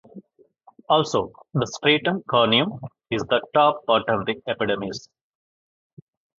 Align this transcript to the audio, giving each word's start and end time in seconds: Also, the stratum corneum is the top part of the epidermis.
Also, 0.89 1.31
the 1.53 1.67
stratum 1.67 2.23
corneum 2.23 2.79
is 3.11 3.21
the 3.25 3.39
top 3.53 3.85
part 3.85 4.09
of 4.09 4.25
the 4.25 4.41
epidermis. 4.47 5.07